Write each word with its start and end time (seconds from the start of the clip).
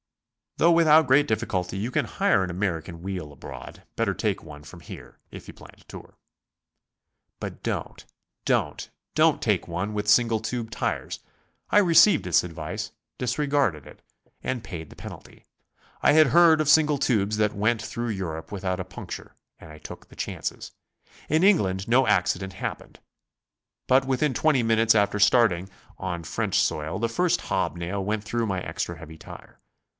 Though 0.57 0.71
without 0.71 1.07
great 1.07 1.27
difficulty 1.27 1.77
you 1.77 1.89
can 1.91 2.05
hire 2.05 2.43
an 2.43 2.49
American 2.49 3.01
wheel 3.01 3.31
abroad, 3.31 3.83
bet 3.95 4.05
ter 4.07 4.13
take 4.13 4.43
one 4.43 4.63
from 4.63 4.79
here 4.81 5.19
if 5.29 5.47
you 5.47 5.53
plan 5.53 5.73
to 5.77 5.83
tour. 5.85 6.17
But 7.39 7.63
don't, 7.63 8.03
don't, 8.45 8.89
don't 9.15 9.41
take 9.41 9.67
one 9.67 9.93
with 9.93 10.07
single 10.07 10.39
tube 10.39 10.69
tires. 10.69 11.19
I 11.69 11.77
received 11.77 12.23
this 12.25 12.43
advice, 12.43 12.91
disregarded 13.17 13.85
it, 13.87 14.01
and 14.43 14.63
paid 14.63 14.89
the 14.89 14.95
penalty. 14.95 15.45
I 16.01 16.13
had 16.13 16.27
heard 16.27 16.61
of 16.61 16.69
single 16.69 16.97
tubes 16.97 17.37
that 17.37 17.53
went 17.55 17.81
through 17.81 18.09
Europe 18.09 18.51
without 18.51 18.79
a 18.79 18.83
puncture 18.85 19.35
and 19.59 19.71
I 19.71 19.77
took 19.77 20.09
the 20.09 20.15
chances. 20.15 20.71
In 21.29 21.43
England 21.43 21.87
no 21.87 22.07
accident 22.07 22.53
happened, 22.53 22.99
but 23.87 24.05
within 24.05 24.33
twenty 24.33 24.63
minutes 24.63 24.95
after 24.95 25.19
starting 25.19 25.69
on 25.97 26.23
French 26.23 26.59
soil, 26.59 26.97
the 26.99 27.09
first 27.09 27.39
hob 27.41 27.77
nail 27.77 28.03
went 28.03 28.23
through 28.23 28.47
my 28.47 28.61
extra 28.61 28.97
heavy 28.97 29.17
tire. 29.17 29.59